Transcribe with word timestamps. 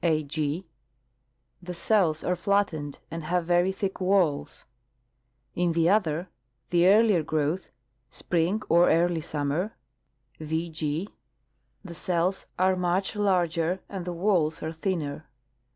a, 0.03 0.23
g) 0.23 0.65
the 1.61 1.75
cells 1.75 2.23
are 2.23 2.35
flattened 2.35 2.97
and 3.11 3.23
have 3.25 3.45
very 3.45 3.71
thick 3.71 4.01
walls; 4.01 4.65
in 5.53 5.73
the 5.73 5.87
other 5.87 6.27
(the 6.71 6.87
earlier 6.87 7.21
growth— 7.21 7.71
spring 8.19 8.63
or 8.67 8.89
early 8.89 9.21
summer, 9.21 9.75
v, 10.39 10.71
g) 10.71 11.07
the 11.85 11.93
cells 11.93 12.47
are 12.57 12.75
much 12.75 13.15
larger, 13.15 13.79
and 13.87 14.03
the 14.05 14.11
walls 14.13 14.63
are 14.63 14.71
thinner. 14.71 15.27